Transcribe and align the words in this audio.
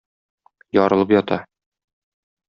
Ярылып 0.77 1.13
ята. 1.15 1.37